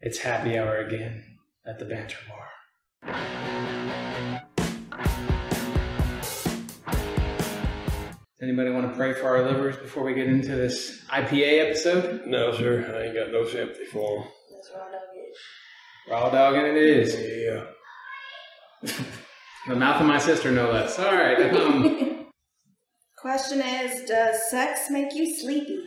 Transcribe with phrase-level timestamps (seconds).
[0.00, 1.24] It's happy hour again
[1.66, 3.14] at the Banter Bar.
[8.40, 12.26] Anybody want to pray for our livers before we get into this IPA episode?
[12.26, 12.94] No, sir.
[12.94, 14.28] I ain't got no sympathy for them.
[14.54, 15.36] That's raw dog it.
[16.12, 17.16] Raw dogging it is.
[18.84, 18.94] Yeah.
[19.66, 20.98] The mouth of my sister, no less.
[20.98, 21.52] All right.
[21.52, 22.30] Um,
[23.18, 25.82] Question is, does sex make you sleepy?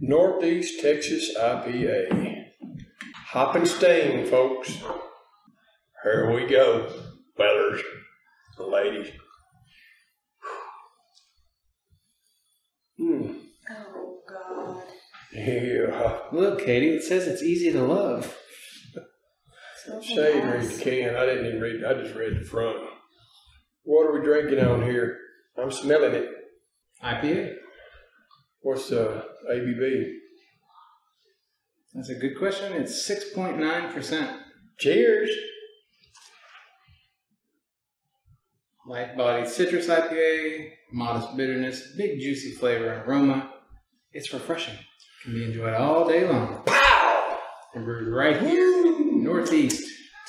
[0.00, 2.44] Northeast Texas IPA.
[3.28, 4.78] Hop and stain, folks.
[6.02, 6.90] Here we go,
[7.36, 7.82] fellers,
[8.58, 9.08] ladies.
[12.98, 13.32] Hmm.
[13.70, 14.82] Oh God.
[15.32, 16.18] Yeah.
[16.32, 18.34] look, Katie, it says it's easy to love.
[20.02, 21.16] Say you read the can.
[21.16, 21.84] I didn't even read.
[21.84, 22.78] I just read the front.
[23.84, 25.18] What are we drinking on here?
[25.56, 26.28] I'm smelling it.
[27.02, 27.54] IPA?
[28.60, 30.12] What's the ABV?
[31.94, 32.72] That's a good question.
[32.72, 34.40] It's 6.9%.
[34.78, 35.30] Cheers.
[38.86, 43.52] Light bodied citrus IPA, modest bitterness, big juicy flavor and aroma.
[44.12, 44.76] It's refreshing.
[45.22, 46.62] Can be enjoyed all day long.
[46.64, 47.38] Pow!
[47.74, 49.82] And brewed right here in Northeast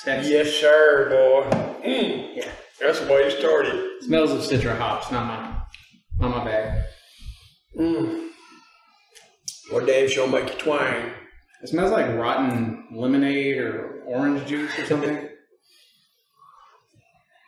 [0.04, 0.30] Texas.
[0.30, 1.56] Yes, sir, boy.
[1.86, 2.36] Mm.
[2.36, 2.50] Yeah.
[2.80, 4.02] That's the way it started.
[4.02, 5.62] Smells of citra hops, not my,
[6.18, 6.79] not my bag.
[7.78, 8.28] Mm.
[9.70, 11.10] What damn sure make you twang.
[11.62, 15.28] It smells like rotten lemonade or orange juice or something.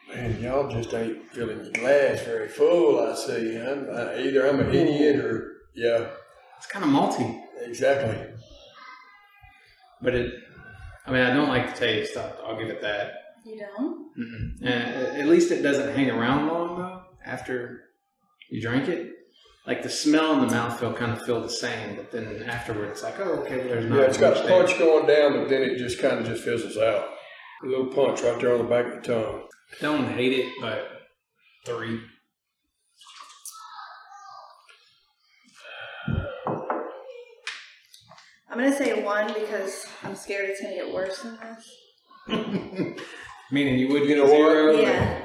[0.09, 3.57] Man, y'all just ain't filling your glass very full, I see.
[3.59, 6.09] I'm, I, either I'm an idiot or, yeah,
[6.59, 8.19] It's kind of malty, exactly.
[10.03, 10.35] but it.
[11.07, 12.17] I mean, I don't like the taste.
[12.19, 13.13] I'll, I'll give it that.
[13.47, 14.07] You don't?
[14.17, 14.63] Mm-mm.
[14.63, 17.03] Uh, at least it doesn't hang around long though.
[17.25, 17.85] After
[18.51, 19.12] you drink it,
[19.67, 23.03] like the smell and the mouthfeel kind of feel the same, but then afterward, it's
[23.03, 23.99] like, oh, okay, well, there's not.
[23.99, 24.67] Yeah, it's got much a there.
[24.67, 27.09] punch going down, but then it just kind of just fizzles out.
[27.63, 29.43] A little punch right there on the back of the tongue.
[29.81, 30.89] Don't hate it, but
[31.65, 32.01] three.
[38.51, 43.01] I'm gonna say one because I'm scared it's gonna get worse than this.
[43.51, 44.31] Meaning you would get a what?
[44.31, 44.73] zero.
[44.77, 45.23] Yeah.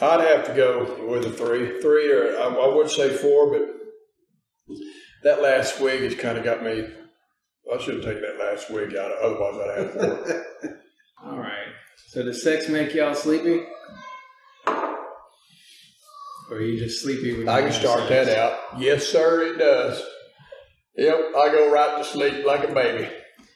[0.00, 1.80] I'd have to go with a three.
[1.80, 4.76] Three or I, I would say four, but
[5.22, 6.86] that last wig has kind of got me.
[7.72, 9.12] I should have taken that last wig out.
[9.22, 10.46] Otherwise, I'd have four.
[11.24, 11.68] All right.
[12.08, 13.64] So does sex make y'all sleepy?
[16.48, 18.28] Or are you just sleepy when I can start sex?
[18.28, 18.80] that out.
[18.80, 20.00] Yes, sir, it does.
[20.96, 23.10] Yep, I go right to sleep like a baby.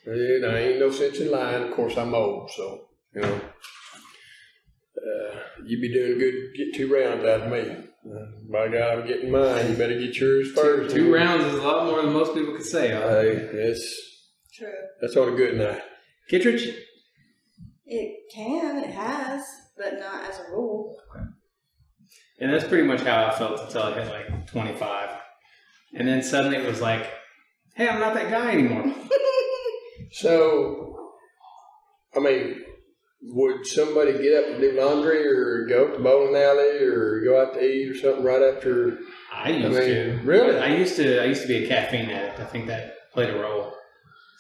[0.07, 1.69] And I ain't no sense in lying.
[1.69, 3.41] Of course, I'm old, so you know.
[5.61, 6.35] Uh, you be doing good.
[6.57, 7.87] Get two rounds out of me.
[8.05, 9.71] Uh, by God, I'm getting mine.
[9.71, 10.95] You better get yours first.
[10.95, 12.93] Two rounds is a lot more than most people could say.
[12.93, 13.09] Huh?
[13.09, 13.95] Hey, it's
[14.55, 14.73] True.
[15.01, 15.83] that's on a good night.
[16.29, 16.69] Kittredge?
[17.87, 19.45] It can, it has,
[19.77, 20.97] but not as a rule.
[22.39, 25.11] And that's pretty much how I felt until I hit like 25.
[25.95, 27.07] And then suddenly it was like,
[27.75, 28.95] hey, I'm not that guy anymore.
[30.13, 31.13] So,
[32.17, 32.65] I mean,
[33.23, 37.41] would somebody get up and do laundry, or go up to bowling alley, or go
[37.41, 38.99] out to eat, or something right after?
[39.33, 40.21] I used I mean, to.
[40.25, 40.59] really?
[40.59, 42.41] I used to I used to be a caffeine addict.
[42.41, 43.75] I think that played a role.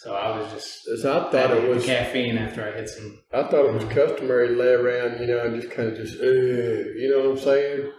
[0.00, 1.84] So I was just As I thought it was.
[1.84, 5.40] caffeine after I hit some I thought it was customary to lay around, you know,
[5.44, 7.92] and just kind of just, uh, you know what I'm saying?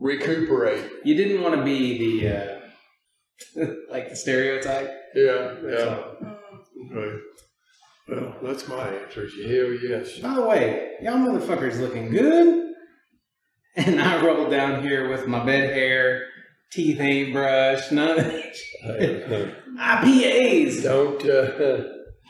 [0.00, 0.84] Recuperate.
[1.04, 4.90] You didn't want to be the uh, like the stereotype.
[5.14, 5.76] Yeah, yeah.
[5.78, 6.16] So,
[6.92, 7.18] Mm.
[8.08, 8.22] Right.
[8.22, 9.22] Well, that's my answer.
[9.22, 10.18] Hell yes.
[10.18, 12.64] by the way, y'all motherfuckers looking good.
[13.78, 16.28] And I rolled down here with my bed hair,
[16.72, 18.56] teeth ain't brushed, none of that.
[18.80, 21.22] Hey, hey, IPAs, don't.
[21.22, 21.82] Uh,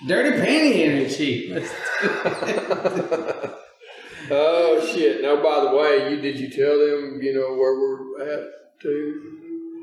[0.08, 1.52] dirty panty energy.
[4.32, 5.22] oh shit!
[5.22, 9.36] Now, by the way, you did you tell them you know where we're at to?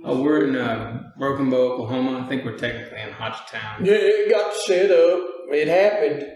[0.03, 2.23] oh, we're in uh, Broken Bow, Oklahoma.
[2.25, 3.85] I think we're technically in Hochatown.
[3.85, 5.29] Yeah, it got set up.
[5.51, 6.28] It happened.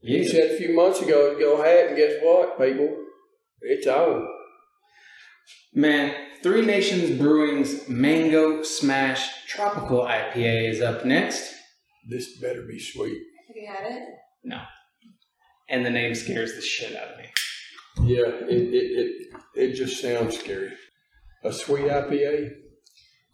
[0.00, 0.30] You Yeah.
[0.30, 3.04] said a few months ago it'd go ahead, and guess what, people?
[3.62, 4.28] It's on.
[5.72, 11.54] Man, Three Nations Brewing's Mango Smash Tropical IPA is up next.
[12.08, 13.18] This better be sweet.
[13.48, 14.02] Have you had it?
[14.44, 14.60] No.
[15.70, 17.24] And the name scares the shit out of me.
[18.02, 20.72] Yeah, it it it, it just sounds scary.
[21.44, 22.50] A sweet IPA.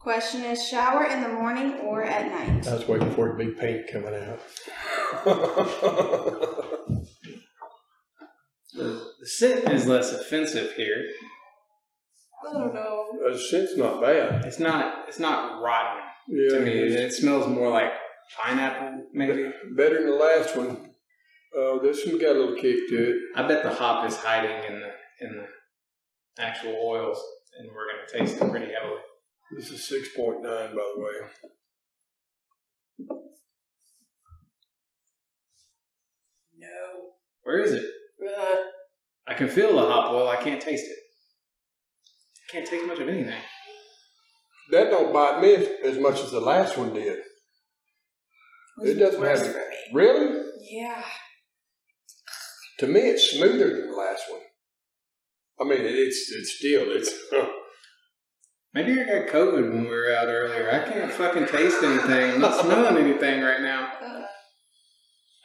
[0.00, 2.66] Question is shower in the morning or at night?
[2.68, 4.40] I was waiting for it to be pink coming out.
[8.72, 11.04] The, the scent is less offensive here.
[12.48, 13.06] I don't know.
[13.32, 14.44] the scent's not bad.
[14.44, 15.08] It's not.
[15.08, 16.70] It's not rotten Yeah, to me.
[16.86, 17.92] it's- It smells more like
[18.38, 19.50] pineapple, maybe.
[19.76, 20.94] Better than the last one.
[21.54, 23.16] Oh, this one got a little kick to it.
[23.34, 24.90] I bet the hop is hiding in the
[25.26, 27.20] in the actual oils,
[27.58, 29.00] and we're gonna taste it pretty heavily.
[29.56, 31.12] This is six point nine, by the way.
[36.60, 37.10] No.
[37.42, 37.84] Where is it?
[38.28, 38.58] Ugh.
[39.26, 40.28] I can feel the hop oil.
[40.28, 40.96] I can't taste it.
[42.48, 43.34] I can't taste much of anything.
[44.70, 47.18] That don't bite me as, as much as the last one did.
[48.82, 49.76] It doesn't worse have- for me.
[49.92, 50.42] Really?
[50.70, 51.02] Yeah.
[52.78, 54.40] To me, it's smoother than the last one.
[55.60, 57.12] I mean, it, it's it's still it's.
[58.72, 60.70] Maybe I got COVID when we were out earlier.
[60.70, 62.34] I can't fucking taste anything.
[62.34, 63.92] I'm not smelling anything right now.
[64.00, 64.24] Uh.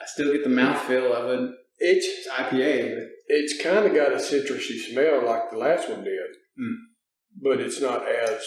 [0.06, 1.50] I still get the mouthfeel of it.
[1.80, 6.04] It's It's IPA, but it's kind of got a citrusy smell like the last one
[6.04, 6.30] did,
[6.60, 6.76] Mm.
[7.42, 8.42] but it's not as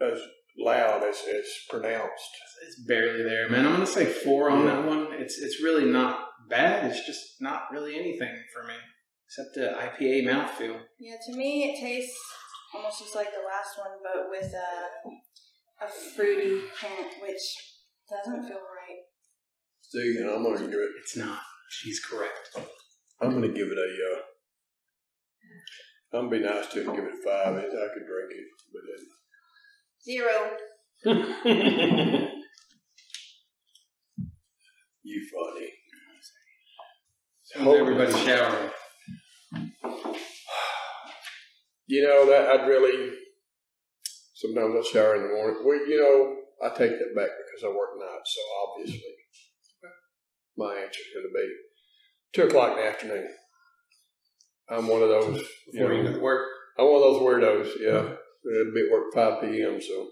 [0.00, 0.18] as
[0.58, 2.30] loud as as pronounced.
[2.66, 3.66] it's barely there, man.
[3.66, 5.12] I'm gonna say four on that one.
[5.12, 6.90] It's it's really not bad.
[6.90, 8.74] It's just not really anything for me
[9.26, 10.80] except the IPA mouthfeel.
[10.98, 12.18] yeah, to me it tastes
[12.74, 17.42] almost just like the last one, but with a, a fruity hint, which
[18.10, 18.81] doesn't feel right.
[19.92, 20.90] See, and I'm gonna give it.
[21.02, 21.38] It's not.
[21.68, 22.56] She's correct.
[23.20, 23.90] I'm gonna give it a.
[24.16, 24.22] Uh,
[26.16, 27.54] I'm gonna be nice to it and give it a five.
[27.58, 29.04] I could drink it, but then
[30.02, 30.56] Zero.
[35.02, 35.68] you funny.
[37.78, 38.70] Everybody's showering.
[41.86, 43.12] You know that I'd really.
[44.32, 45.62] Sometimes I shower in the morning.
[45.62, 46.36] Well, you know,
[46.66, 48.40] I take that back because I work nights, so
[48.80, 49.21] obviously
[50.56, 51.54] my answer's going to be
[52.32, 53.28] two o'clock in the afternoon.
[54.68, 55.38] I'm one of those.
[55.72, 56.48] You Before you know, go to work.
[56.78, 57.70] I'm one of those weirdos.
[57.80, 58.14] Yeah,
[58.50, 59.80] it'd be at work five p.m.
[59.80, 60.08] So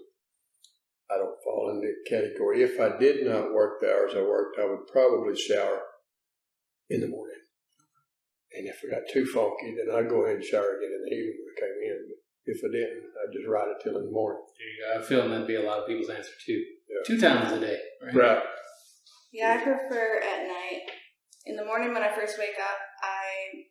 [1.09, 2.63] I don't fall in that category.
[2.63, 5.81] If I did not work the hours I worked, I would probably shower
[6.89, 7.37] in the morning.
[8.53, 11.15] And if I got too funky, then I'd go ahead and shower again in the
[11.15, 12.07] evening when I came in.
[12.09, 14.43] But if I didn't, I'd just ride it till in the morning.
[14.57, 14.99] There you go.
[14.99, 16.63] I feel that'd be a lot of people's answer too.
[16.89, 17.03] Yeah.
[17.05, 18.15] Two times a day, right?
[18.15, 18.43] Right.
[19.31, 20.91] Yeah, I prefer at night.
[21.45, 23.65] In the morning when I first wake up, I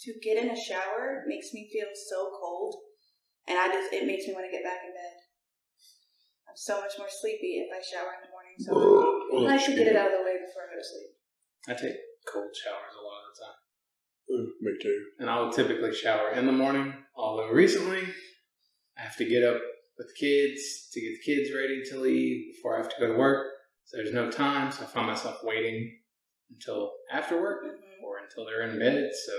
[0.00, 2.74] to get in a shower makes me feel so cold,
[3.48, 5.16] and I just it makes me want to get back in bed.
[6.48, 9.88] I'm so much more sleepy if I shower in the morning, so I should get
[9.88, 11.10] it out of the way before I go to sleep.
[11.68, 11.96] I take
[12.28, 13.58] cold showers a lot of the time.
[14.26, 14.98] Mm, Me too.
[15.20, 16.92] and I will typically shower in the morning.
[17.16, 18.02] Although recently,
[18.98, 19.60] I have to get up
[19.96, 23.12] with the kids to get the kids ready to leave before I have to go
[23.12, 23.46] to work.
[23.86, 25.98] So there's no time, so I find myself waiting
[26.50, 28.02] until after work Mhm.
[28.04, 29.10] or until they're in bed.
[29.26, 29.32] So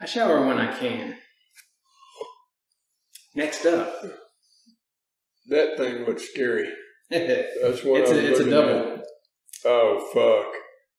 [0.00, 1.16] I shower when I can.
[3.34, 4.02] Next up,
[5.48, 6.68] That thing looks scary.
[7.10, 9.04] That's what a, I'm it's a double at.
[9.64, 10.52] Oh fuck!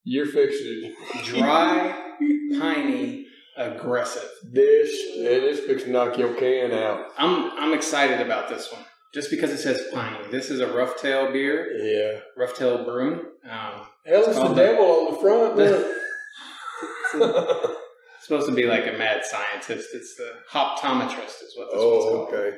[0.03, 2.15] You're fixing dry,
[2.59, 3.25] piney,
[3.55, 4.27] aggressive.
[4.51, 7.07] this, and it's fixing to knock your can out.
[7.17, 8.83] I'm I'm excited about this one
[9.13, 10.17] just because it says piney.
[10.31, 11.71] This is a Roughtail beer.
[11.77, 12.19] Yeah.
[12.37, 13.19] Roughtail broom.
[13.43, 15.57] Um, Hell, it's the called devil on the front.
[17.15, 17.77] Look.
[18.15, 19.89] it's supposed to be like a mad scientist.
[19.93, 22.33] It's the hoptometrist, is what this one's oh, called.
[22.33, 22.57] okay.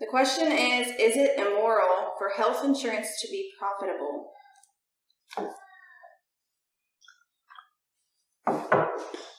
[0.00, 4.32] The question is: Is it immoral for health insurance to be profitable?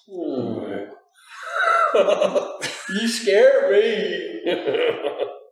[0.10, 0.64] Hmm.
[3.02, 4.42] you scare me.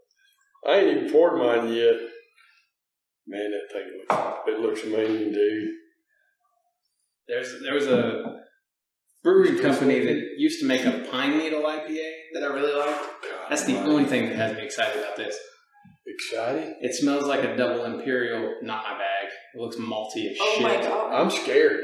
[0.67, 1.95] I ain't even poured mine yet.
[3.27, 5.69] Man, that thing looks it looks amazing, dude.
[7.27, 8.39] There's there was a
[9.23, 12.99] brewery company that used to make a pine needle IPA that I really liked.
[13.23, 15.37] God, That's the only thing that has me excited about this.
[16.07, 16.75] exciting.
[16.81, 19.29] It smells like a double imperial, not my bag.
[19.55, 20.63] It looks malty as Oh shit.
[20.63, 21.13] my god!
[21.13, 21.79] I'm scared.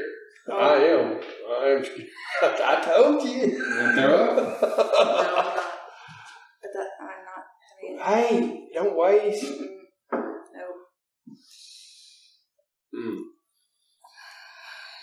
[0.50, 0.58] Oh.
[0.58, 1.20] I am.
[1.62, 2.08] I am scared.
[2.42, 3.30] I told you.
[3.30, 5.64] You throw up?
[8.08, 9.44] hey, don't waste.
[10.12, 10.66] No.
[12.94, 13.22] Mm.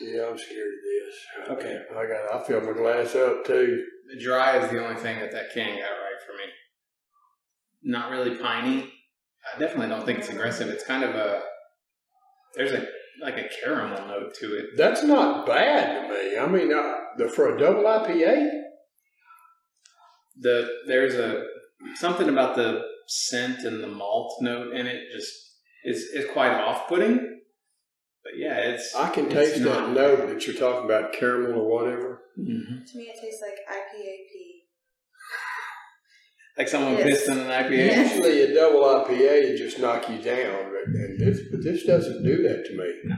[0.01, 1.15] Yeah, I'm scared of this.
[1.49, 1.79] Okay.
[1.91, 2.33] I got.
[2.33, 3.83] I filled my glass up too.
[4.13, 6.51] The dry is the only thing that that can got right for me.
[7.83, 8.91] Not really piney.
[9.53, 10.69] I definitely don't think it's aggressive.
[10.69, 11.43] It's kind of a
[12.55, 12.85] there's a
[13.21, 14.77] like a caramel note to it.
[14.77, 16.37] That's not bad to me.
[16.37, 18.49] I mean, uh, the, for a double IPA,
[20.37, 21.43] The there's a
[21.95, 25.31] something about the scent and the malt note in it just
[25.83, 27.17] is is quite off putting.
[28.23, 29.91] But yeah, it's I can It's taste that not.
[29.91, 32.21] note that you're talking about, caramel or whatever.
[32.39, 32.85] Mhm.
[32.91, 34.63] To me, it tastes like IPAP.
[36.57, 37.03] like someone Yes.
[37.03, 37.97] pissed in an IPA.
[37.97, 42.23] Usually a double IPA would just knock you down, but, and this, but this doesn't
[42.23, 42.93] do that to me.
[43.03, 43.15] No.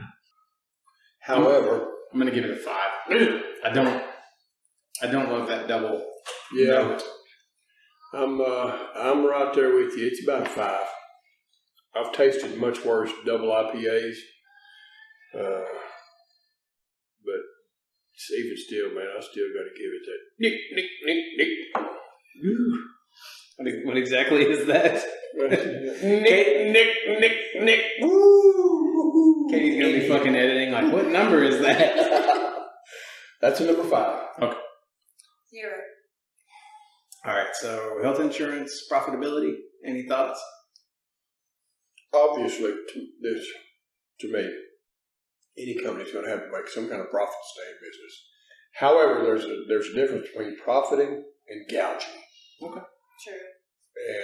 [1.20, 2.90] However, I'm gonna give it a five.
[3.64, 4.02] I don't.
[5.02, 6.04] I don't love that double.
[6.56, 7.04] yeah, note.
[8.14, 10.06] I'm uh, I'm right there with you.
[10.06, 10.86] It's about five.
[11.94, 14.16] I've tasted much worse double IPAs,
[15.34, 15.64] uh,
[17.24, 17.42] but
[18.38, 22.44] even still, man, I still got to give it that nick, nick, nick, nick.
[22.44, 22.84] Ooh.
[23.56, 25.04] What, what exactly is that?
[25.34, 27.84] nick, nick, nick, nick.
[28.00, 29.48] Woo!
[29.50, 30.72] Katie's gonna be fucking editing.
[30.72, 31.96] Like, what number is that?
[33.40, 34.28] That's a number five.
[34.40, 34.58] Okay.
[35.50, 35.76] Zero.
[37.28, 37.54] All right.
[37.54, 39.52] So, health insurance profitability.
[39.84, 40.42] Any thoughts?
[42.14, 43.46] Obviously, to this,
[44.20, 44.50] to me,
[45.58, 48.24] any company's going to have to make some kind of profit to stay in business.
[48.76, 52.22] However, there's a there's a difference between profiting and gouging,
[52.62, 52.80] Okay.
[53.24, 53.34] True.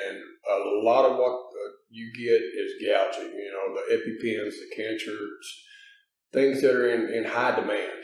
[0.08, 0.18] and
[0.50, 3.32] a lot of what uh, you get is gouging.
[3.32, 5.64] You know, the epipens, the cancers,
[6.32, 8.00] things that are in, in high demand,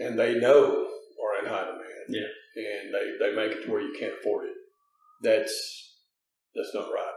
[0.00, 0.86] and they know
[1.24, 2.06] are in high demand.
[2.10, 2.28] Yeah.
[2.56, 4.54] And they, they make it to where you can't afford it.
[5.22, 5.96] That's
[6.54, 7.14] that's not right.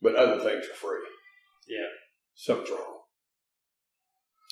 [0.00, 0.98] But other things are free.
[1.68, 1.86] Yeah.
[2.34, 2.98] something's wrong.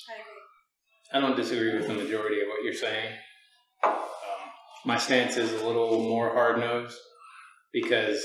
[0.09, 1.13] I agree.
[1.13, 3.13] I don't disagree with the majority of what you're saying.
[3.83, 3.93] Um,
[4.85, 6.97] my stance is a little more hard nosed
[7.73, 8.23] because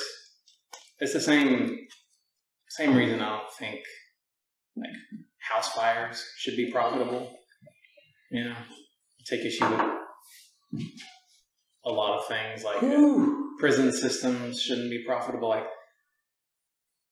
[1.01, 1.79] it's the same
[2.69, 3.81] same reason I don't think
[4.77, 4.91] like
[5.39, 7.33] house fires should be profitable.
[8.31, 8.57] You know,
[9.29, 10.85] take issue with
[11.87, 13.27] a lot of things like uh,
[13.59, 15.49] prison systems shouldn't be profitable.
[15.49, 15.67] Like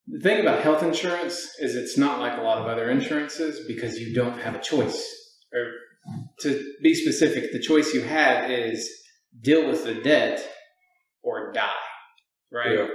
[0.09, 3.99] the thing about health insurance is it's not like a lot of other insurances because
[3.99, 5.09] you don't have a choice.
[5.53, 5.71] Or
[6.41, 8.91] to be specific, the choice you have is
[9.41, 10.47] deal with the debt
[11.23, 11.71] or die.
[12.53, 12.73] Right?
[12.79, 12.87] Yeah.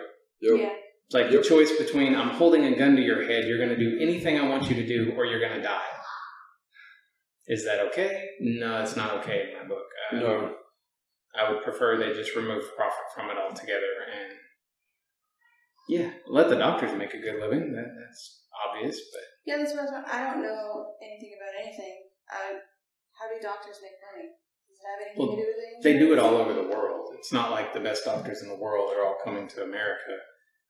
[0.41, 0.59] Yep.
[0.59, 0.69] Yeah.
[1.07, 1.41] It's like Yep.
[1.41, 4.37] the choice between I'm holding a gun to your head, you're going to do anything
[4.39, 5.81] I want you to do, or you're going to die.
[7.47, 8.25] Is that okay?
[8.39, 9.85] No, it's not okay in my book.
[10.13, 10.53] Uh, No.
[11.37, 14.33] I would prefer they just remove profit from it altogether and
[15.87, 17.73] yeah, let the doctors make a good living.
[17.73, 21.97] That, that's obvious, but Yeah, that's what I, was, I don't know anything about anything.
[22.29, 22.59] I,
[23.17, 24.29] how do doctors make money?
[24.69, 25.83] Does it have anything Well, to do with it?
[25.83, 27.09] they do it all over the world.
[27.17, 30.13] It's not like the best doctors in the world are all coming to America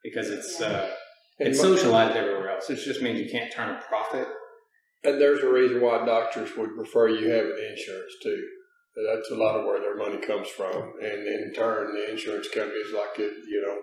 [0.03, 0.89] because it's uh,
[1.37, 2.69] it's socialized everywhere else.
[2.69, 4.27] It just means you can't turn a profit.
[5.03, 8.41] and there's a reason why doctors would prefer you having insurance too.
[9.07, 12.93] That's a lot of where their money comes from, and in turn, the insurance companies
[12.93, 13.77] like it, you know,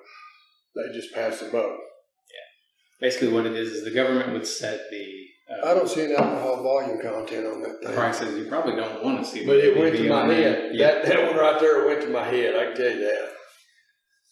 [0.75, 1.71] they just pass them up.
[1.79, 3.01] Yeah.
[3.01, 6.13] Basically, what it is is the government would set the I uh, don't see an
[6.17, 7.95] alcohol volume content on that thing.
[7.95, 8.37] prices.
[8.37, 10.71] You probably don't want to see, But it went to my head.
[10.75, 10.87] Yeah.
[10.95, 12.57] That, that one right there went to my head.
[12.57, 13.29] I can tell you that.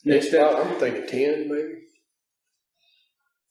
[0.07, 1.75] Next It's up, I'm thinking ten, maybe.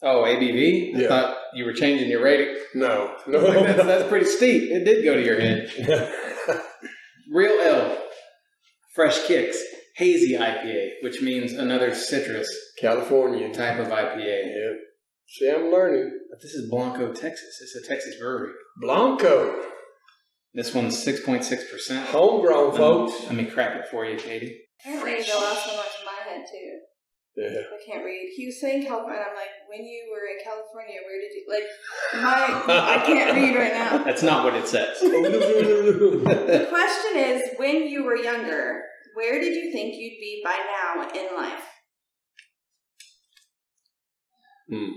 [0.03, 0.95] oh ABV.
[0.95, 1.07] I Yeah.
[1.07, 2.53] thought you were changing your rating.
[2.75, 3.83] No, Like, that's, no.
[3.85, 4.69] that's pretty steep.
[4.71, 5.71] It did go to your head.
[7.33, 7.97] Real Ale,
[8.95, 9.57] fresh kicks,
[9.95, 12.47] hazy IPA, which means another citrus
[12.79, 13.51] California.
[13.53, 14.17] type of IPA.
[14.45, 14.73] Yeah.
[15.27, 16.11] See, I'm learning.
[16.29, 17.59] But this is Blanco, Texas.
[17.61, 18.51] It's a Texas brewery.
[18.79, 19.63] Blanco,
[20.53, 22.07] This one's six point six percent.
[22.09, 23.25] homegrown, folks.
[23.25, 24.59] Let me crack it for you, Katie.
[24.81, 26.79] Apparently, the last one was in my head too.
[27.35, 27.49] Yeah.
[27.49, 28.29] I can't read.
[28.35, 29.23] He was saying California.
[29.27, 31.63] I'm like, when you were in California, where did you like?
[32.21, 34.03] My I can't read right now.
[34.05, 34.97] That's not what it says.
[35.01, 38.83] Oh, the question is, when you were younger,
[39.15, 41.65] where did you think you'd be by now in life?
[44.71, 44.91] Hmm.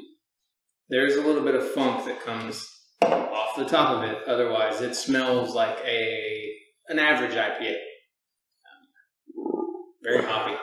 [0.90, 2.68] There's a little bit of funk that comes
[3.02, 4.18] off the top of it.
[4.28, 6.52] Otherwise, it smells like a
[6.88, 7.76] an average IPA.
[10.02, 10.54] Very hoppy,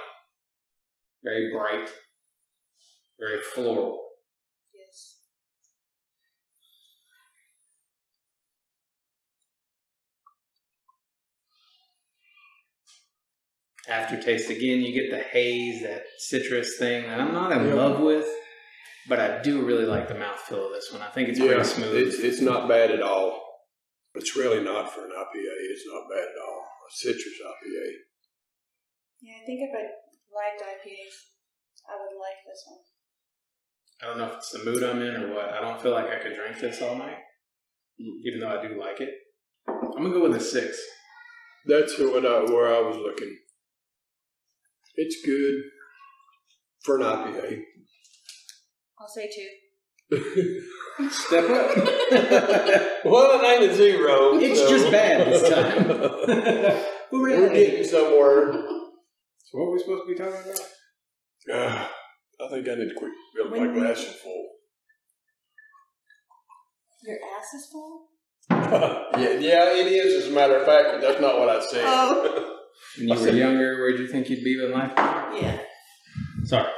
[1.24, 1.89] very bright,
[3.20, 4.00] very floral.
[4.74, 5.18] Yes.
[13.88, 17.74] Aftertaste again, you get the haze, that citrus thing that I'm not in Yeah.
[17.74, 18.27] love with,
[19.08, 21.01] but I do really like the mouthfeel of this one.
[21.01, 22.08] I think it's yeah, pretty smooth.
[22.08, 23.42] It's, it's not bad at all.
[24.15, 25.56] It's really not for an IPA.
[25.72, 26.62] It's not bad at all.
[26.88, 27.88] A citrus IPA.
[29.22, 30.02] Yeah, I think if I
[30.34, 31.16] liked IPAs,
[31.90, 32.82] I would like this one.
[34.02, 35.50] I don't know if it's the mood I'm in or what.
[35.54, 37.18] I don't feel like I could drink this all night,
[38.25, 39.10] even though I do like it.
[39.68, 40.78] I'm gonna go with a six.
[41.66, 43.38] That's what I, where I was looking.
[44.96, 45.56] It's good
[46.84, 47.62] for an IPA.
[49.00, 49.50] I'll say two.
[51.10, 51.75] Step up.
[53.06, 54.38] well, it ain't a zero.
[54.38, 56.84] It's so- just bad this time.
[57.12, 58.54] We're getting somewhere.
[59.53, 60.60] So what are we supposed to be talking about?
[61.53, 61.88] Uh,
[62.43, 64.50] I think I need to quit filling When my you- glasses full.
[67.05, 68.07] Your ass is full?
[68.50, 70.24] yeah, yeah, it is.
[70.24, 71.83] As a matter of fact, but that's not what I said.
[71.86, 72.50] Oh.
[72.98, 74.91] When you were younger, where'd you think you'd be with life?
[74.98, 75.60] Yeah.
[76.43, 76.69] Sorry,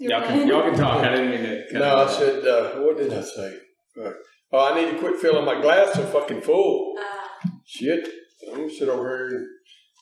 [0.00, 0.48] You're y'all can, fine.
[0.48, 1.04] y'all can talk.
[1.04, 1.64] I didn't mean to.
[1.72, 2.12] cut no, it I off.
[2.12, 3.56] said, uh, what did I say?
[4.04, 4.10] Uh,
[4.52, 6.94] oh, I need to quit filling my glass so fucking full.
[6.98, 7.30] Ah,
[7.64, 8.08] Shit,
[8.50, 9.46] I'm gonna sit over here and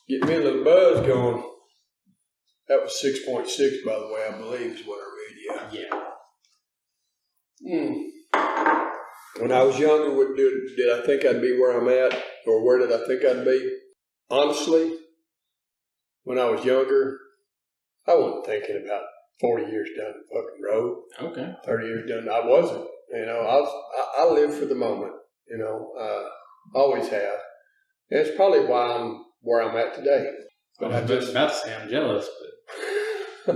[0.09, 1.43] get me a little buzz going.
[2.73, 5.71] That was six point six, by the way, I believe is what I read.
[5.71, 5.91] Yeah.
[7.61, 7.85] Yeah.
[7.85, 9.43] Hmm.
[9.43, 12.65] When I was younger, what did, did I think I'd be where I'm at, or
[12.65, 13.79] where did I think I'd be?
[14.31, 14.95] Honestly,
[16.25, 17.19] when I was younger,
[18.09, 19.03] I wasn't thinking about
[19.39, 21.03] forty years down the fucking road.
[21.21, 21.55] Okay.
[21.67, 22.29] 30 years done.
[22.31, 22.89] I wasn't.
[23.13, 25.13] You know, I was, I, I live for the moment.
[25.47, 27.39] You know, uh, always have.
[28.11, 30.27] And it's probably why I'm where I'm at today.
[30.81, 32.27] But I was just about to say I'm jealous,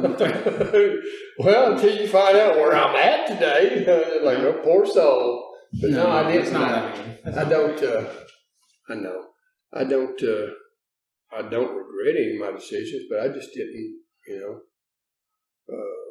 [1.39, 5.55] well, until you find out where I'm at today, like a poor soul.
[5.73, 6.53] but But no, I didn't.
[6.53, 6.95] not
[7.27, 7.83] I I don't.
[7.83, 8.05] Uh,
[8.89, 9.27] I know.
[9.73, 10.21] I don't.
[10.23, 10.49] Uh,
[11.33, 14.01] I don't regret any of my decisions, but I just didn't.
[14.29, 16.03] You know, uh,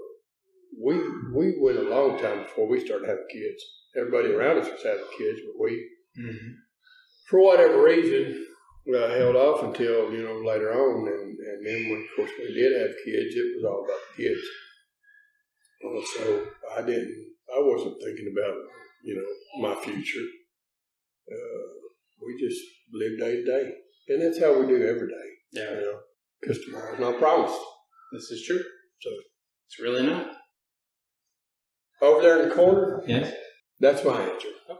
[0.85, 0.93] we
[1.35, 3.61] we went a long time before we started having kids.
[3.97, 6.53] Everybody around us was having kids, but we, Mhm.
[7.29, 8.45] for whatever reason,
[8.93, 12.53] uh, held off until you know later on, and and then when of course we
[12.53, 14.41] did have kids, it was all about the kids.
[15.83, 16.45] Uh, so
[16.77, 17.25] I didn't.
[17.53, 18.55] I wasn't thinking about
[19.03, 20.25] you know my future.
[21.31, 21.67] Uh,
[22.25, 22.61] we just
[22.93, 23.71] live day to day,
[24.09, 25.27] and that's how we do every day.
[25.53, 25.99] Yeah, You know,
[26.41, 27.59] because tomorrow's not promised.
[28.13, 28.63] this is true.
[29.01, 29.09] So
[29.67, 30.31] It's really not.
[32.01, 33.33] over there in the corner, Yes.
[33.79, 34.47] that's my answer.
[34.69, 34.79] Okay.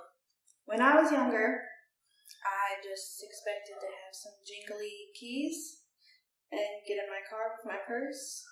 [0.65, 1.61] when I was younger,
[2.75, 5.79] I just expected to have some jingly keys
[6.51, 8.43] and get in my car with my purse.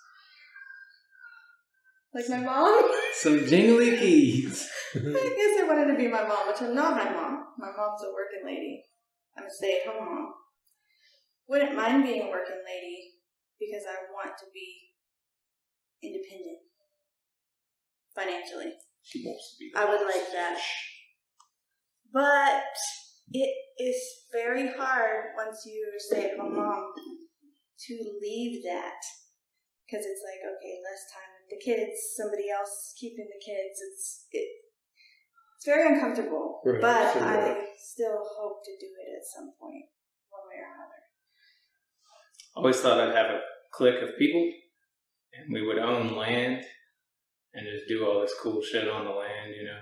[2.16, 2.92] Like my mom.
[3.20, 4.70] Some jingly keys.
[4.96, 7.48] I guess I wanted to be my mom, which I'm not my mom.
[7.58, 8.84] My mom's a working lady.
[9.36, 10.34] I'm a stay at home mom.
[11.50, 13.18] Wouldn't mind being a working lady
[13.60, 14.94] because I want to be
[16.04, 16.60] independent
[18.16, 18.74] financially.
[19.02, 19.72] She wants to be.
[19.76, 20.62] I would like that.
[22.14, 22.78] But
[23.32, 23.98] it is
[24.32, 26.94] very hard once you're a stay at home mom
[27.88, 29.02] to leave that.
[29.86, 33.78] Because it's like, okay, less time with the kids, somebody else keeping the kids.
[33.92, 34.48] It's it,
[35.58, 36.62] it's very uncomfortable.
[36.66, 39.86] Right, But so, I still hope to do it at some point,
[40.32, 41.04] one way or another.
[42.56, 43.42] always thought I'd have a
[43.74, 44.50] clique of people,
[45.34, 46.64] and we would own land
[47.54, 49.54] and just do all this cool shit on the land.
[49.56, 49.82] You know,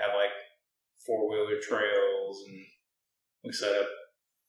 [0.00, 0.34] have like
[1.06, 2.58] four wheeler trails, and
[3.44, 3.88] we set up,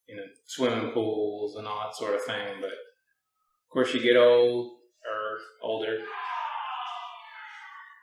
[0.08, 2.58] you know, swimming pools and all that sort of thing.
[2.62, 4.72] But of course, you get old
[5.06, 6.00] or older,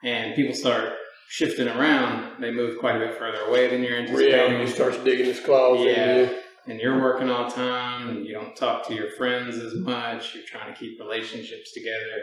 [0.05, 0.92] and people start
[1.29, 2.40] shifting around.
[2.40, 5.81] They move quite a bit further away than you're anticipating Reality starts digging its claws
[5.85, 6.14] Yeah.
[6.16, 6.38] in you.
[6.68, 10.35] and you're working all the time and you don't talk to your friends as much
[10.35, 12.22] you're trying to keep relationships together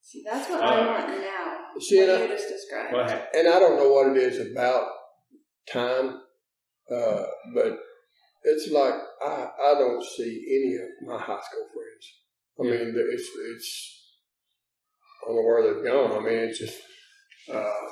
[0.00, 1.64] See, that's what Uh, I want now.
[1.80, 2.92] See, what and I- you just described.
[2.92, 4.88] go ahead and I don't know what it is about
[5.68, 6.22] time,
[6.90, 7.78] uh, but
[8.44, 12.06] it's like I, I don't see any of my high school friends.
[12.60, 12.84] I Yeah.
[12.84, 14.02] mean, it's it's
[15.22, 16.12] I don't know where they've gone.
[16.12, 16.80] I mean, it's just
[17.52, 17.88] uh,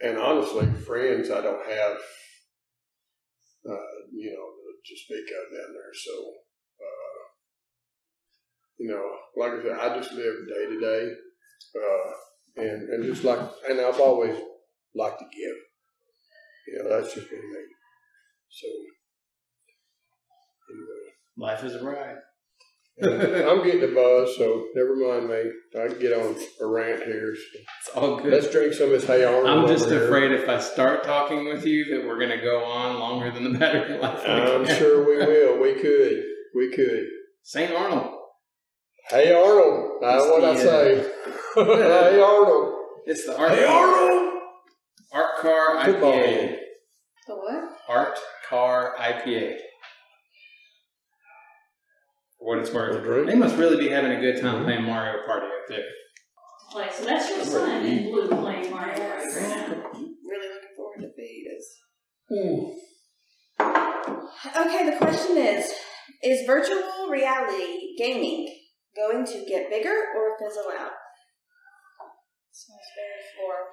[0.00, 1.96] and honestly, friends I don't have,
[3.70, 4.48] uh, you know,
[4.84, 5.92] to speak of down there.
[5.94, 6.12] So,
[6.80, 7.22] uh,
[8.78, 11.14] you know, like I said, I just live day to day.
[11.74, 12.12] Uh,
[12.56, 14.36] and and just like and I've always
[14.94, 15.56] liked to give.
[16.68, 17.60] You know, that's just been me.
[18.54, 18.68] So
[20.70, 21.04] anyway,
[21.38, 22.16] life is a ride
[23.02, 25.50] I'm getting a buzz, so never mind me.
[25.82, 27.34] I can get on a rant here.
[27.34, 29.46] So it's all good let's drink some of this Hey Arnold.
[29.46, 30.04] i'm just over here.
[30.04, 33.50] afraid if i start talking with you that we're going to go on longer than
[33.50, 35.58] the battery life I'm sure we will.
[35.62, 36.22] We could.
[36.54, 37.06] We could.
[37.42, 38.18] st arnold
[39.08, 39.98] Hey Arnold.
[40.02, 41.12] That's what I It's uh, say.
[41.54, 42.74] hey Arnold.
[43.06, 44.32] it's the art Hey car, Arnold.
[45.12, 46.56] art car Football ipa
[47.26, 47.78] the what?
[47.88, 48.18] art
[48.52, 49.56] car ipa
[52.38, 53.28] for what it's worth Drink.
[53.28, 55.84] they must really be having a good time playing mario party up there
[56.72, 56.88] play.
[56.90, 59.90] So that's your son in blue playing Mario Party right now.
[60.24, 61.66] Really looking forward to Vegas.
[62.28, 62.72] Hmm.
[64.56, 65.70] Okay, the question is
[66.22, 68.48] Is virtual reality gaming
[68.96, 70.92] going to get bigger or fizzle out?
[72.50, 73.68] Smells very floral.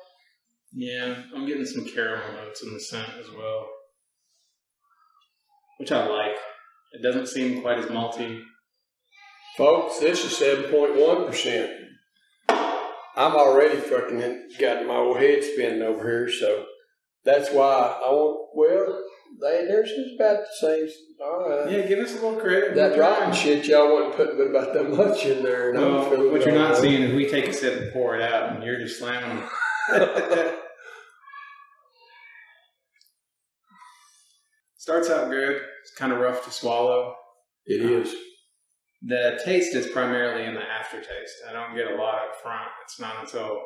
[0.71, 3.67] Yeah, I'm getting some caramel notes in the scent as well,
[5.79, 6.35] which I like.
[6.91, 8.41] It doesn't seem quite as malty.
[9.57, 11.71] Folks, this is seven point one percent.
[12.49, 16.65] I'm already fucking got my old head spinning over here, so
[17.25, 18.49] that's why I want.
[18.55, 19.03] Well,
[19.41, 20.87] they theirs is about the same.
[21.21, 21.71] All right.
[21.71, 22.75] Yeah, give us a little credit.
[22.75, 25.69] That rotten shit y'all wasn't putting about that much in there.
[25.71, 28.55] And Well, what you're not seeing is we take a sip and pour it out,
[28.55, 29.43] and you're just slamming
[34.79, 35.61] Starts out good.
[35.81, 37.13] It's kind of rough to swallow.
[37.65, 38.15] It um, is.
[39.01, 41.35] The taste is primarily in the aftertaste.
[41.49, 42.69] I don't get a lot up front.
[42.85, 43.59] It's not until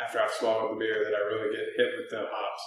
[0.00, 2.62] after I've swallowed the beer that I really get hit with the hops.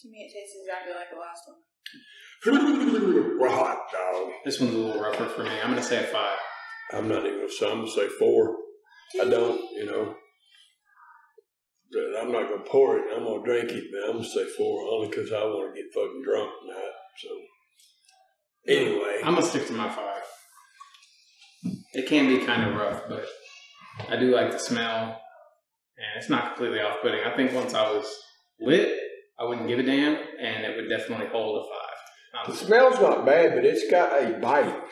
[0.00, 3.38] To me, it tastes exactly like the last one.
[3.40, 4.32] We're hot dog.
[4.44, 5.60] This one's a little rougher for me.
[5.62, 6.38] I'm going to say a five.
[6.92, 7.72] I'm not even gonna.
[7.72, 8.54] I'm gonna say four.
[9.18, 10.14] I don't, you know.
[11.94, 13.04] But I'm not gonna pour it.
[13.14, 15.92] I'm gonna drink it, but I'm gonna say four only because I want to get
[15.94, 16.90] fucking drunk tonight.
[17.22, 17.28] So
[18.66, 20.22] anyway, I'm to stick to my five.
[21.92, 23.26] It can be kind of rough, but
[24.08, 25.20] I do like the smell,
[25.96, 27.24] and it's not completely off putting.
[27.24, 28.06] I think once I was
[28.60, 28.98] lit,
[29.38, 32.48] I wouldn't give a damn, and it would definitely hold a five.
[32.48, 34.82] the smell's not bad, but it's got a bite.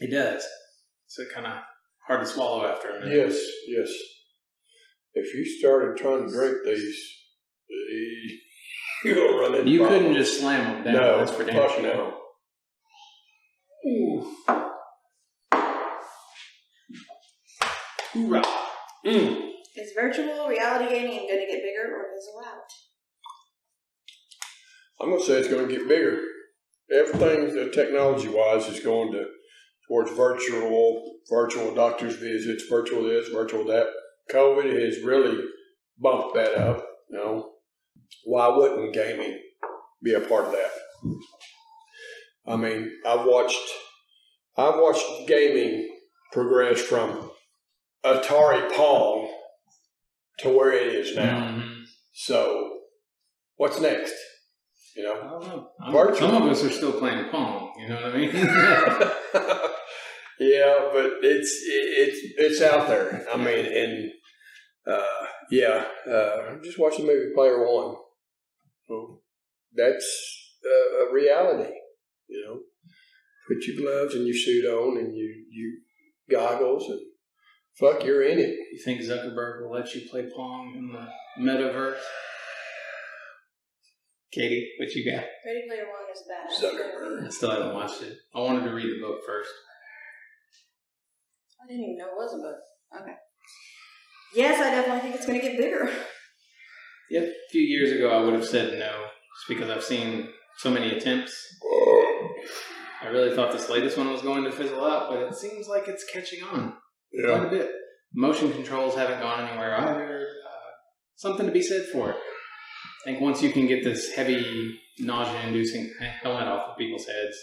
[0.00, 0.44] It does.
[1.06, 1.58] So kind of
[2.06, 3.16] hard to swallow after a minute.
[3.16, 3.38] Yes,
[3.68, 3.92] yes.
[5.14, 6.98] If you started trying to drink these,
[9.04, 10.94] you're gonna run into You couldn't just slam them down.
[10.94, 11.82] no, that's for damn fuck sure.
[11.82, 12.14] no.
[13.86, 14.34] Ooh.
[18.12, 18.42] Hoorah.
[19.06, 19.48] Mm.
[19.74, 22.60] Is virtual reality gaming going to get bigger or fizzle out?
[25.00, 26.20] I'm gonna say it's gonna get bigger.
[26.92, 29.24] Everything uh, technology wise is going to
[29.88, 33.86] towards virtual virtual doctors visits, virtual this, virtual that.
[34.30, 35.44] COVID has really
[35.98, 36.84] bumped that up.
[37.10, 37.50] You know,
[38.24, 39.38] why wouldn't gaming
[40.02, 40.70] be a part of that?
[42.46, 43.68] I mean, I've watched
[44.56, 45.88] I've watched gaming
[46.32, 47.30] progress from
[48.04, 49.30] Atari Pong
[50.38, 51.40] to where it is now.
[51.40, 51.84] Mhm.
[52.12, 52.80] So,
[53.56, 54.14] what's next?
[54.96, 55.14] You know.
[55.80, 56.14] I don't know.
[56.14, 57.72] Some of us are still playing Pong.
[57.78, 58.30] You know what I mean?
[60.42, 63.26] yeah, but it's it's it's out there.
[63.32, 64.10] I mean, and
[64.86, 67.96] uh, yeah, uh, I'm just watching the movie Player One.
[69.74, 71.72] That's uh, a reality.
[72.28, 72.60] You know,
[73.48, 75.80] put your gloves and your suit on and you you
[76.30, 77.00] goggles and
[77.78, 78.56] fuck, you're in it.
[78.72, 82.00] you think Zuckerberg will let you play Pong in the metaverse?
[84.32, 85.24] Katie, what you got?
[85.44, 86.50] Ready Player One is bad.
[86.50, 87.26] Zuckerberg.
[87.26, 88.16] I still haven't watched it.
[88.34, 89.50] I wanted to read the book first.
[91.62, 93.02] I didn't even know it was a book.
[93.02, 93.14] Okay.
[94.34, 95.90] Yes, I definitely think it's going to get bigger.
[97.10, 97.24] Yep.
[97.24, 99.04] A few years ago, I would have said no,
[99.36, 101.34] just because I've seen so many attempts.
[103.02, 105.88] I really thought this latest one was going to fizzle out, but it seems like
[105.88, 106.74] it's catching on
[107.24, 107.70] quite a bit.
[108.14, 110.26] Motion controls haven't gone anywhere either.
[110.46, 110.70] Uh,
[111.16, 112.16] something to be said for it.
[112.16, 117.36] I think once you can get this heavy, nausea-inducing helmet off of people's heads,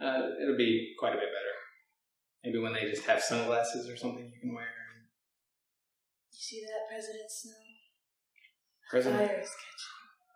[0.00, 1.51] uh, it'll be quite a bit better.
[2.44, 4.64] Maybe when they just have sunglasses or something you can wear.
[6.32, 7.52] You see that, President Snow?
[8.90, 9.50] President, Fire is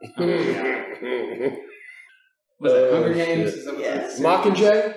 [0.07, 1.57] catching.
[2.61, 3.51] was it Oh, Hunger Games?
[3.51, 3.59] shit.
[3.59, 4.21] Is that what Yes.
[4.21, 4.89] Mockingjay.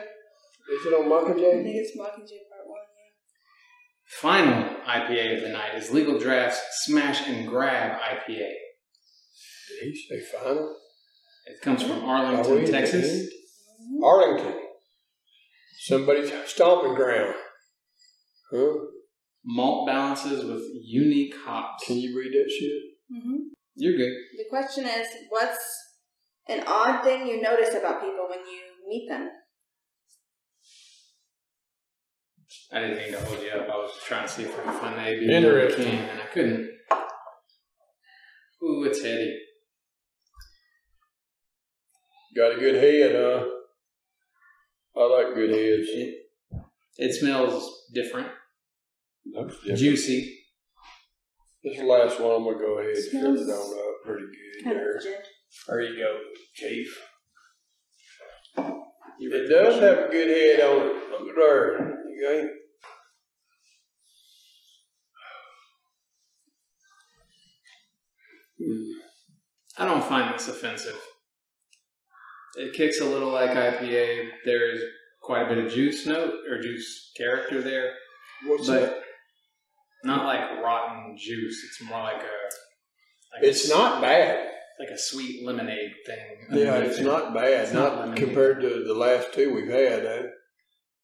[0.72, 1.60] Is it on Mockingjay?
[1.60, 3.12] I think it's Mockingjay Part 1, yeah.
[4.06, 8.54] Final IPA of the night is Legal Draft's Smash and Grab IPA.
[9.70, 10.76] Did he say final?
[11.48, 13.30] It comes from Are Arlington, Texas.
[14.04, 14.54] Arlington.
[15.90, 17.34] Somebody's stomping ground.
[18.52, 18.74] Huh?
[19.44, 21.84] Malt balances with unique hops.
[21.86, 23.18] Can you read that shit?
[23.18, 23.38] Mm-hmm.
[23.76, 24.14] You're good.
[24.38, 25.58] The question is, what's
[26.48, 29.30] an odd thing you notice about people when you meet them?
[32.72, 33.68] I didn't mean to hold you up.
[33.68, 35.86] I was trying to see if I could find the A, B, C, Interesting.
[35.86, 36.70] D, and I couldn't.
[38.64, 39.40] Ooh, it's heady.
[42.36, 43.59] Got a good head, huh?
[44.98, 45.88] I like good heads.
[45.90, 46.16] It,
[46.98, 48.28] it smells different,
[49.26, 49.80] Looks different.
[49.80, 50.36] juicy.
[51.64, 54.72] This last one, I'm gonna go ahead and fill it Smells on up pretty good
[54.76, 55.00] there.
[55.68, 56.18] There you go,
[56.54, 56.98] Chief.
[59.20, 60.94] You It does have a good head on it.
[61.12, 61.96] Look at there.
[62.10, 62.50] You ain't.
[68.58, 68.92] Hmm.
[69.78, 71.00] I don't find this offensive.
[72.60, 74.30] It kicks a little like IPA.
[74.46, 74.84] There is
[75.22, 77.94] quite a bit of juice note or juice character there,
[78.46, 79.02] What's but that?
[80.04, 81.64] not like rotten juice.
[81.66, 83.36] It's more like a.
[83.36, 84.48] Like It's a, not bad.
[84.80, 86.48] like a sweet lemonade thing.
[86.52, 87.04] Yeah, it's it.
[87.06, 87.64] not bad.
[87.66, 90.04] It's not not compared to the last two we've had.
[90.04, 90.26] That,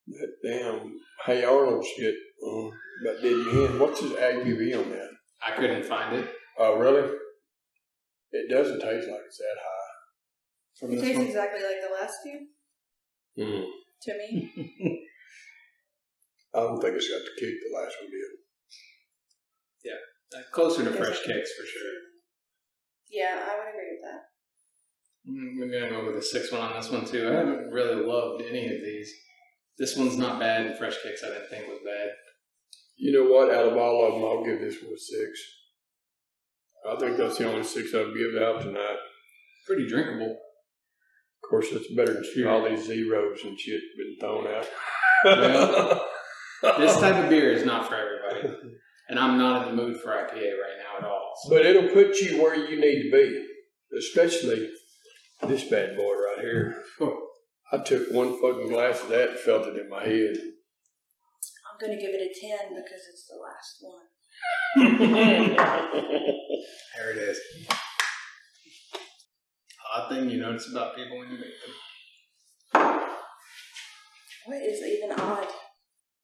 [0.08, 2.16] that damn Hey Arnold shit.
[2.46, 2.70] Uh,
[3.06, 5.10] But did you hand, what's his ABV on that?
[5.46, 7.12] I couldn't find it Oh, really?
[8.32, 9.75] It doesn't taste like it's that high.
[10.80, 11.28] From It this tastes one.
[11.28, 12.48] exactly like the last two
[13.38, 13.66] Mm.
[14.04, 14.52] to me.
[16.54, 18.32] I don't think it's got the kick the last one did.
[20.36, 21.92] Uh, Closer to fresh cakes for sure.
[23.10, 24.22] Yeah, I would agree with that.
[25.30, 27.30] Mm, We're gonna go with a six one on this one too.
[27.30, 29.14] I haven't really loved any of these.
[29.78, 32.10] This one's not bad, and fresh cakes I didn't think was bad.
[32.98, 33.54] You know what?
[33.54, 35.40] Out of all of them, I'll give this one a six.
[36.90, 38.98] I think that's the only six I've given out tonight.
[39.68, 40.38] Pretty drinkable.
[41.46, 44.68] Of course, it's better than all these zeros and shit been thrown out.
[45.24, 46.10] Well,
[46.80, 48.58] This type of beer is not for everybody,
[49.10, 51.34] and I'm not in the mood for IPA right now at all.
[51.44, 51.50] So.
[51.52, 53.46] But it'll put you where you need to be,
[53.96, 54.72] especially
[55.48, 56.82] this bad boy right here.
[57.72, 60.38] I took one fucking glass of that and felt it in my head.
[60.38, 65.56] I'm gonna give it a ten because it's the last one.
[66.98, 67.40] There it is.
[69.96, 72.84] Odd thing you notice about people when you meet them.
[74.46, 75.48] What is even odd?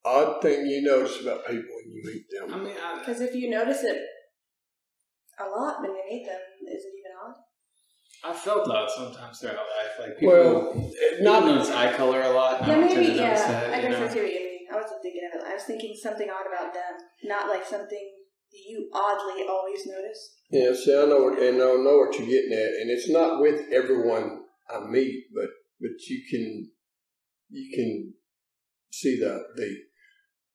[0.04, 2.54] Odd thing you notice about people when you meet them.
[2.54, 3.98] I mean, Because if you notice it
[5.40, 7.36] a lot when you meet them, is it even odd?
[8.24, 9.94] I felt odd sometimes throughout life.
[10.00, 12.62] Like people, Well, people not notice eye color a lot.
[12.62, 13.06] Yeah, I don't tend maybe.
[13.18, 14.06] to notice Yeah, that, I guess know?
[14.06, 14.60] I see what you mean.
[14.72, 15.48] I wasn't thinking of it.
[15.48, 18.12] I was thinking something odd about them, not like something
[18.54, 20.36] you oddly always notice.
[20.50, 23.42] Yeah, see, I know, what, and I know what you're getting at, and it's not
[23.42, 26.72] with everyone I meet, but but you can
[27.50, 28.14] you can
[28.92, 29.76] see the the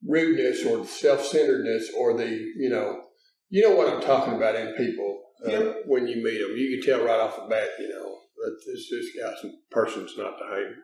[0.06, 3.02] rudeness or the self centeredness or the you know
[3.48, 5.82] you know what I'm talking about in people uh, Yep.
[5.86, 6.56] when you meet them.
[6.56, 10.14] You can tell right off the bat, you know, that this this guy's a person's
[10.16, 10.74] not to hang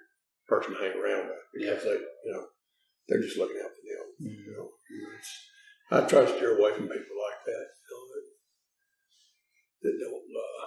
[0.48, 2.44] person to hang around with because they you know
[3.08, 4.32] they're just looking out for them.
[4.32, 4.46] Mhm.
[4.46, 4.68] You know,
[5.18, 5.48] it's,
[5.92, 7.66] I try to steer away from people like that.
[7.76, 8.24] You know, that,
[9.82, 10.14] that don't.
[10.14, 10.66] Uh,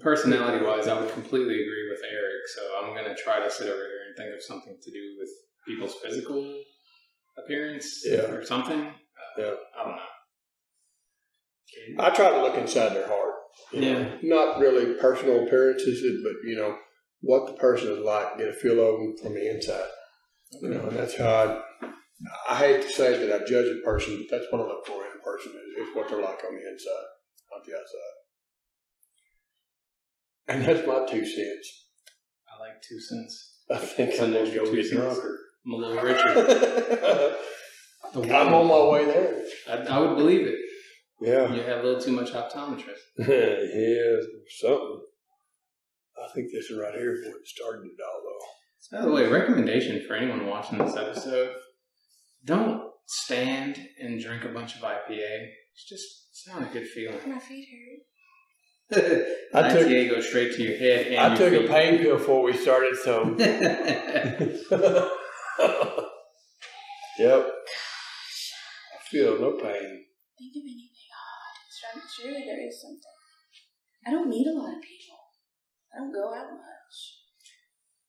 [0.00, 2.42] Personality wise, I would completely agree with Eric.
[2.54, 5.16] So I'm going to try to sit over here and think of something to do
[5.18, 5.28] with
[5.66, 6.60] people's physical
[7.38, 8.22] appearance Yeah.
[8.32, 8.80] or something.
[8.80, 8.92] Uh,
[9.38, 9.54] Yeah.
[9.78, 10.02] I don't know.
[12.04, 13.34] I try to look inside their heart.
[13.72, 13.98] you know.
[14.00, 14.16] Yeah.
[14.22, 16.76] Not really personal appearances, but you know
[17.20, 18.38] what the person is like.
[18.38, 19.88] Get a feel of them from the inside.
[20.62, 21.62] You know, and that's how I.
[22.48, 25.04] I hate to say that I judge a person, but that's what I look for
[25.04, 27.08] in a person is, is what they're like on the inside,
[27.52, 28.16] not the outside.
[30.48, 31.86] And that's my two cents.
[32.48, 33.56] I like two cents.
[33.70, 35.40] I think I need to go get drunker.
[35.66, 37.36] I'm a little richer.
[38.12, 39.42] The I'm on my way there.
[39.68, 40.54] I, I would believe it.
[41.20, 41.52] Yeah.
[41.52, 43.02] You have a little too much hoptometrist.
[43.18, 44.16] yeah,
[44.60, 45.00] something.
[46.16, 48.98] I think this is right here is what started it all, though.
[48.98, 51.56] By the way, recommendation for anyone watching this episode:
[52.46, 55.48] don't stand and drink a bunch of IPA.
[55.74, 57.18] It's just it's not a good feeling.
[57.26, 58.00] My feet hurt.
[59.54, 62.16] I took- IPA goes straight to your head and I your took a pain pill
[62.18, 63.24] before we started, so.
[67.18, 67.46] yep.
[68.94, 70.04] I feel no pain.
[70.38, 71.56] Think of anything odd.
[71.70, 73.16] Sur- Surely there is something.
[74.06, 75.18] I don't meet a lot of people.
[75.92, 76.96] I don't go out much.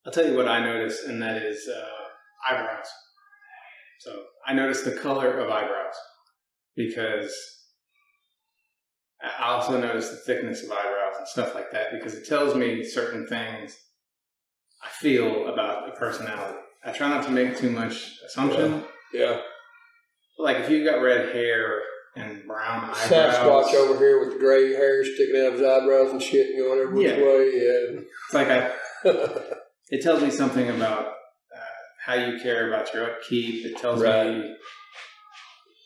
[0.05, 2.87] I'll tell you what I noticed, and that is uh, eyebrows.
[3.99, 5.95] So I noticed the color of eyebrows
[6.75, 7.33] because
[9.21, 12.83] I also noticed the thickness of eyebrows and stuff like that because it tells me
[12.83, 13.75] certain things
[14.83, 16.59] I feel about a personality.
[16.85, 18.83] I try not to make too much assumption.
[19.13, 19.39] Yeah.
[20.37, 21.79] Like if you've got red hair
[22.15, 26.11] and brown eyebrows, Sasquatch over here with the gray hair sticking out of his eyebrows
[26.11, 27.15] and shit going every Yeah.
[27.17, 27.49] way.
[27.97, 28.71] it's like I
[29.89, 31.13] it tells me something about
[32.07, 33.65] how you care about your upkeep.
[33.65, 34.37] It tells Right.
[34.37, 34.55] me,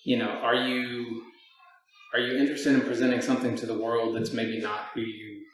[0.06, 1.24] you know, are you
[2.14, 5.46] are you interested in presenting something to the world that's maybe not who you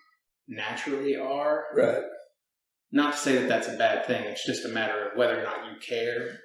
[0.47, 1.65] naturally are?
[1.73, 2.03] right.
[2.91, 4.23] Not to say that that's a bad thing.
[4.23, 6.39] It's just a matter of whether or not you care.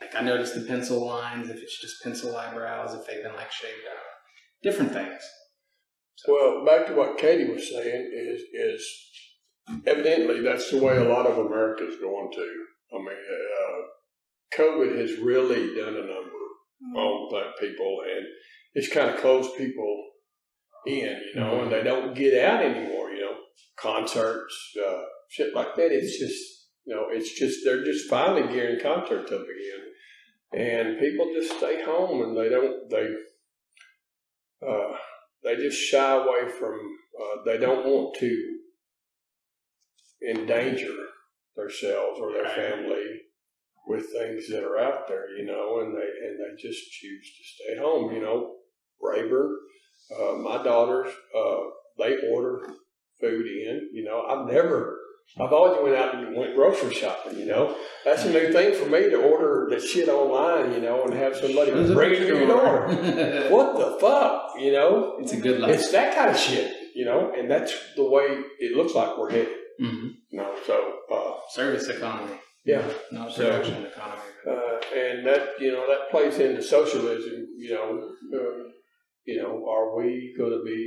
[0.00, 1.48] Like I noticed the pencil lines.
[1.50, 4.02] If it's just pencil eyebrows, if they've been like shaved out,
[4.62, 5.22] different things.
[6.16, 8.82] So, Well, back to what Katie was saying is is
[9.86, 12.64] evidently that's the way a lot of America is going to.
[12.92, 18.26] I mean, uh, COVID has really done a number on black people, and
[18.74, 20.04] it's kind of closed people
[20.86, 23.10] in, you know, and they don't get out anymore.
[23.10, 23.36] You know,
[23.78, 25.92] concerts, uh, shit like that.
[25.92, 31.30] It's just, you know, it's just they're just finally gearing concerts up again, and people
[31.34, 33.08] just stay home and they don't they.
[34.66, 34.96] Uh,
[35.44, 36.80] they just shy away from.
[37.20, 38.58] Uh, they don't want to
[40.28, 40.94] endanger
[41.58, 42.54] themselves or their Right.
[42.56, 43.04] family
[43.86, 47.44] with things that are out there, you know, and they and they just choose to
[47.44, 48.14] stay home.
[48.14, 48.56] You know,
[49.00, 49.58] Braver,
[50.14, 51.60] uh, my daughters, uh,
[51.98, 52.66] they order
[53.20, 53.90] food in.
[53.92, 54.98] You know, I've never.
[55.38, 57.76] I've always went out and went grocery shopping, you know.
[58.02, 61.36] That's a new thing for me to order that shit online, you know, and have
[61.36, 62.86] somebody There's a bring it to your door.
[63.50, 65.18] What the fuck, you know?
[65.20, 65.74] it's a good life.
[65.74, 69.30] It's that kind of shit, you know, and that's the way it looks like we're
[69.30, 70.54] headed, hmm you know.
[70.66, 72.36] So, uh, Service economy.
[72.64, 72.86] Yeah.
[73.12, 74.22] Not So- production economy.
[74.46, 77.46] uh, and that you know that plays into socialism.
[77.56, 77.88] You know,
[78.38, 78.62] uh,
[79.24, 80.80] you know, are we going to be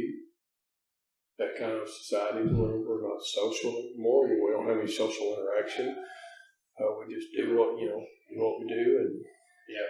[1.40, 4.28] that kind of society where we're not social anymore?
[4.28, 5.96] We don't have any social interaction.
[6.80, 9.14] Uh, we just do what you know, do what we do, and
[9.70, 9.90] yeah.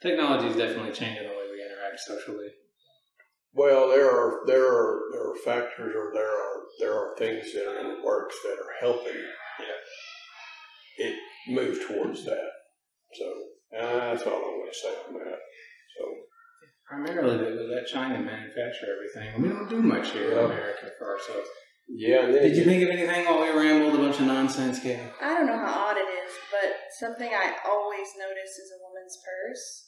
[0.00, 2.50] Technology is definitely changing the way we interact socially.
[3.58, 7.66] Well, there are there are there are factors, or there are there are things that
[7.66, 9.20] are in the works that are helping.
[10.98, 11.14] it
[11.48, 12.50] move towards that.
[13.14, 13.24] So
[13.78, 15.38] uh, that's all I'm going to say on that.
[15.98, 16.04] So.
[16.88, 19.42] Primarily, they let China manufacture everything.
[19.42, 20.38] We don't do much here Yeah.
[20.40, 21.48] in America for ourselves.
[21.88, 25.00] Yeah, Did you think of anything while we rambled a bunch of nonsense, Kay?
[25.22, 26.68] I don't know how odd it is, but
[27.00, 29.87] something I always notice is a woman's purse.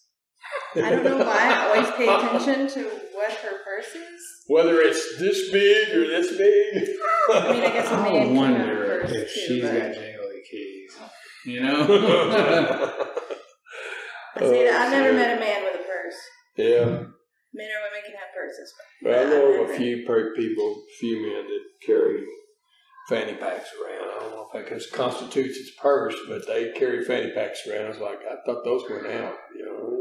[0.76, 4.20] I don't know why I always pay attention to what her purse is.
[4.46, 6.88] Whether it's this big or this big.
[7.32, 9.62] I mean, I guess a man I can have a wonder purse if too, she's
[9.62, 10.98] but- got jingly keys.
[11.46, 11.86] You know?
[14.36, 16.16] I see, Oh, I've never met a man with a purse.
[16.56, 16.84] yeah,
[17.52, 18.72] Men or women can have purses.
[19.02, 22.24] but I I've know of a few per- people, few men that carry
[23.08, 24.08] fanny packs around.
[24.08, 27.86] I don't know if that constitutes its purse, but they carry fanny packs around.
[27.86, 29.34] I was like, I thought those went out.
[29.56, 29.99] You know?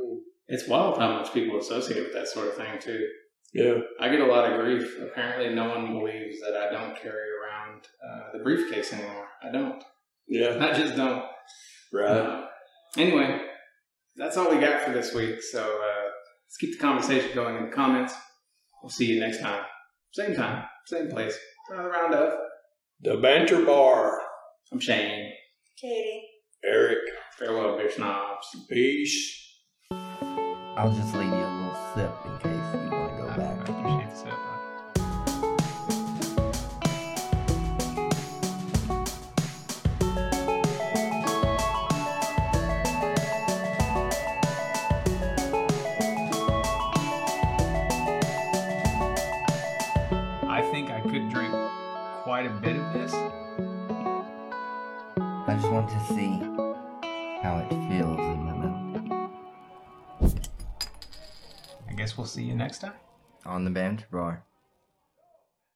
[0.50, 3.08] It's wild how much people associate with that sort of thing, too.
[3.54, 3.76] Yeah.
[4.00, 4.98] I get a lot of grief.
[5.02, 9.28] Apparently, no one believes that I don't carry around uh, the briefcase anymore.
[9.44, 9.84] I don't.
[10.28, 10.58] Yeah.
[10.60, 11.24] I just don't.
[11.92, 12.10] Right.
[12.10, 12.46] Uh,
[12.98, 13.42] anyway,
[14.16, 15.42] that's all we got for this week.
[15.42, 16.10] So uh,
[16.46, 18.14] let's keep the conversation going in the comments.
[18.84, 19.64] We'll see you next time.
[20.12, 21.38] Same time, same place.
[21.70, 22.34] Another round of.
[23.02, 24.20] The Banter Bar.
[24.72, 25.32] I'm Shane.
[25.80, 26.24] Katie.
[26.64, 27.00] Eric.
[27.38, 28.48] Farewell, beer snobs.
[28.70, 29.49] Peace.
[30.80, 33.68] I'll just leave you a little sip in case you want to go I back.
[33.68, 34.34] appreciate the sip.
[50.48, 51.54] I think I could drink
[52.24, 53.14] quite a bit of this.
[55.18, 56.40] I just want to see
[57.44, 58.09] how it feels
[62.00, 62.94] guess we'll see you next time.
[63.46, 64.46] On the banter bar.